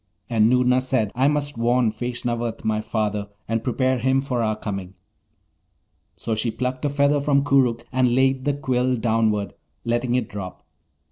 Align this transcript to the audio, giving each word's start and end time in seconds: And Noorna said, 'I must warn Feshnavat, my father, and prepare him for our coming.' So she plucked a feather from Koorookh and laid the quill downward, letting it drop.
And 0.31 0.49
Noorna 0.49 0.81
said, 0.81 1.11
'I 1.13 1.27
must 1.27 1.59
warn 1.59 1.91
Feshnavat, 1.91 2.65
my 2.65 2.81
father, 2.81 3.29
and 3.47 3.63
prepare 3.63 3.99
him 3.99 4.19
for 4.19 4.41
our 4.41 4.55
coming.' 4.55 4.95
So 6.15 6.33
she 6.33 6.49
plucked 6.49 6.83
a 6.85 6.89
feather 6.89 7.21
from 7.21 7.43
Koorookh 7.43 7.83
and 7.91 8.15
laid 8.15 8.45
the 8.45 8.53
quill 8.55 8.95
downward, 8.95 9.53
letting 9.85 10.15
it 10.15 10.27
drop. 10.27 10.63